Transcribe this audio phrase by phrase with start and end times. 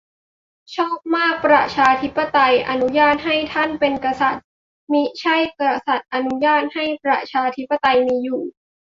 [0.75, 4.45] ชอบมาก" ประชาธิปไตยอนุญาตให้ท่านเป็นกษัติย์
[4.91, 8.41] มิใช่กษัติย์อนุญาตให้ประชาธิปไตยมีอยู่"